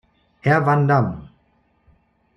Herr 0.47 0.63
van 0.69 0.87
Dam! 0.93 1.13